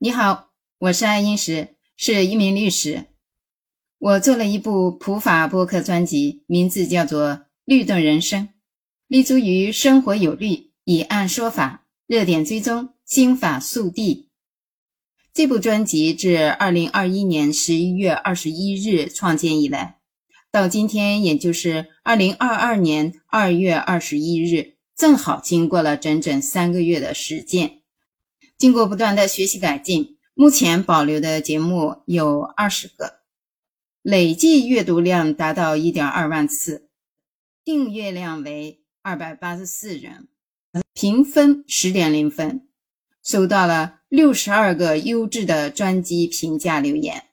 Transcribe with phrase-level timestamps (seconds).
[0.00, 3.06] 你好，我是爱因石，是一名律师。
[3.98, 7.30] 我做了一部普法播客专辑，名字叫做
[7.64, 8.44] 《律动人生》，
[9.08, 14.28] 立足于生活有律，以案说法，热点追踪，心法速递。
[15.34, 19.98] 这部专辑自二零二一年十一月二十一日创建以来，
[20.52, 27.77] 到今天也就是二零二二年二月二十一日，正好经过了整整三个月的实践。
[28.58, 33.20] 经过不断的学习改进，目前保留的节目有二十个，
[34.02, 36.88] 累计阅读量达到一点二万次，
[37.64, 40.26] 订阅量为二百八十四人，
[40.92, 42.66] 评分十点零分，
[43.22, 47.26] 收到了六十二个优质的专辑评价留言。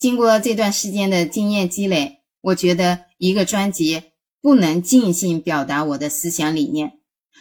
[0.00, 4.02] 经过这段时间的经验积累，我觉得一个专辑
[4.40, 6.98] 不能尽兴表达我的思想理念，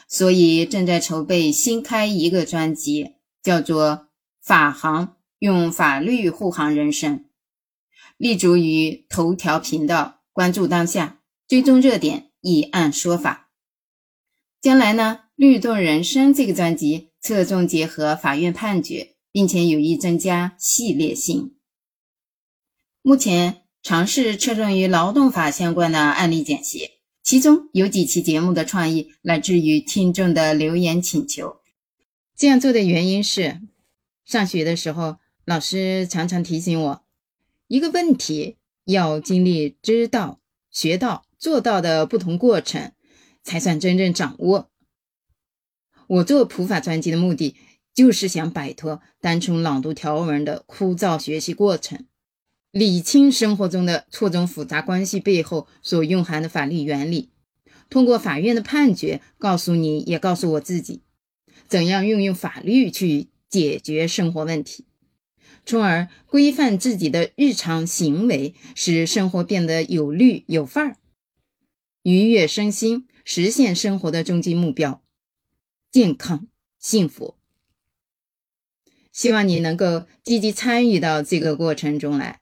[0.08, 3.15] 所以正在筹备新开一个专辑。
[3.46, 4.08] 叫做
[4.42, 7.26] 法行，用法律护航人生，
[8.18, 13.52] 立足于头条频道，关注当下，追踪热点，以案说法。
[14.60, 21.54] 将来呢，律动人生这个专辑侧重结合法院判决，并且有意增加系列性。
[23.04, 26.90] 目前尝试侧重于劳动法相关的案例简析，
[27.22, 31.58] 其中有几期节目的创意来自于听众的留言请求。
[32.36, 33.62] 这样做的原因是，
[34.26, 37.04] 上学的时候，老师常常提醒我，
[37.68, 42.92] 一个问题要经历知道、学到、做到的不同过程，
[43.42, 44.70] 才算真正掌握。
[46.08, 47.56] 我做普法专辑的目的，
[47.94, 52.06] 就是想摆脱单纯朗读条文的枯燥学习过程，
[52.72, 57.30] 理清生活中的错综复杂关系背后所蕴含的法律原理，
[57.90, 61.02] 通过法院的判决，告诉你也告诉我自己。
[61.68, 64.86] 怎样运用法律去解决生活问题，
[65.66, 70.98] 从而规范自己的日常行为，使生活变得有律有范儿，
[72.04, 75.02] 愉悦身心，实现生活的终极目标——
[75.92, 77.36] 健康幸福。
[79.12, 82.42] 希望你能够积极参与到这个过程中来，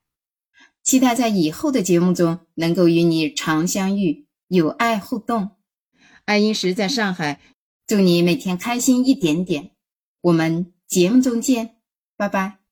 [0.82, 5.52] 期待在以后的节目中能够与你常相遇，有爱互动。
[6.26, 7.40] 爱因石在上海。
[7.86, 9.72] 祝你每天开心一点点，
[10.22, 11.78] 我们节目中见，
[12.16, 12.63] 拜拜。